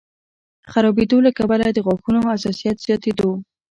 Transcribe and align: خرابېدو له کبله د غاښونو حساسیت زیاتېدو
خرابېدو 0.71 1.17
له 1.25 1.31
کبله 1.37 1.65
د 1.71 1.77
غاښونو 1.85 2.19
حساسیت 2.33 2.77
زیاتېدو 2.85 3.29